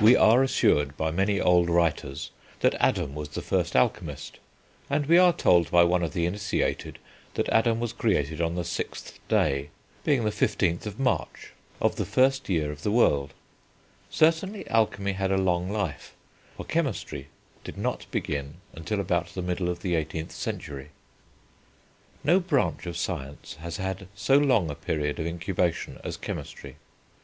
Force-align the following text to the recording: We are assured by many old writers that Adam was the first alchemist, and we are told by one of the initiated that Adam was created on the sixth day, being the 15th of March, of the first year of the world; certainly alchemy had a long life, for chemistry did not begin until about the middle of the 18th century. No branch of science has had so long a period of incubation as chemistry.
We 0.00 0.16
are 0.16 0.42
assured 0.42 0.96
by 0.96 1.12
many 1.12 1.40
old 1.40 1.70
writers 1.70 2.32
that 2.62 2.74
Adam 2.80 3.14
was 3.14 3.28
the 3.28 3.40
first 3.42 3.76
alchemist, 3.76 4.40
and 4.90 5.06
we 5.06 5.18
are 5.18 5.32
told 5.32 5.70
by 5.70 5.84
one 5.84 6.02
of 6.02 6.14
the 6.14 6.26
initiated 6.26 6.98
that 7.34 7.48
Adam 7.48 7.78
was 7.78 7.92
created 7.92 8.40
on 8.40 8.56
the 8.56 8.64
sixth 8.64 9.20
day, 9.28 9.68
being 10.02 10.24
the 10.24 10.32
15th 10.32 10.84
of 10.84 10.98
March, 10.98 11.52
of 11.80 11.94
the 11.94 12.04
first 12.04 12.48
year 12.48 12.72
of 12.72 12.82
the 12.82 12.90
world; 12.90 13.34
certainly 14.10 14.66
alchemy 14.66 15.12
had 15.12 15.30
a 15.30 15.36
long 15.38 15.70
life, 15.70 16.12
for 16.56 16.66
chemistry 16.66 17.28
did 17.62 17.78
not 17.78 18.06
begin 18.10 18.54
until 18.72 18.98
about 18.98 19.28
the 19.28 19.42
middle 19.42 19.68
of 19.68 19.80
the 19.82 19.94
18th 19.94 20.32
century. 20.32 20.88
No 22.24 22.40
branch 22.40 22.84
of 22.84 22.96
science 22.96 23.54
has 23.60 23.76
had 23.76 24.08
so 24.16 24.38
long 24.38 24.70
a 24.70 24.74
period 24.74 25.20
of 25.20 25.26
incubation 25.28 26.00
as 26.02 26.16
chemistry. 26.16 26.78